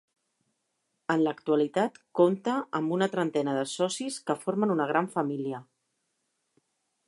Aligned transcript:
En 1.15 1.19
l'actualitat 1.27 1.99
compta 2.21 2.55
amb 2.81 2.95
una 2.97 3.09
trentena 3.17 3.55
de 3.61 3.67
socis 3.75 4.19
que 4.31 4.39
formen 4.47 4.75
una 4.77 4.91
gran 4.93 5.11
família. 5.19 5.61